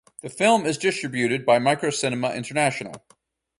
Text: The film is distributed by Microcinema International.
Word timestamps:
The 0.23 0.29
film 0.31 0.65
is 0.65 0.79
distributed 0.79 1.45
by 1.45 1.59
Microcinema 1.59 2.35
International. 2.35 3.05